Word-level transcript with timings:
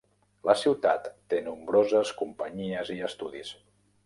La 0.49 0.53
ciutat 0.61 1.09
té 1.33 1.41
nombroses 1.49 2.15
companyies 2.23 2.93
i 2.97 3.01
estudis. 3.11 3.55